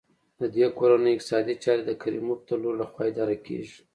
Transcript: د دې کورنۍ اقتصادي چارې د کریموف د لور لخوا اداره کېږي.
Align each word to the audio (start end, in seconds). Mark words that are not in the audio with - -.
د 0.39 0.41
دې 0.55 0.65
کورنۍ 0.77 1.11
اقتصادي 1.15 1.55
چارې 1.63 1.83
د 1.85 1.91
کریموف 2.01 2.39
د 2.47 2.49
لور 2.61 2.73
لخوا 2.81 3.03
اداره 3.09 3.37
کېږي. 3.45 3.77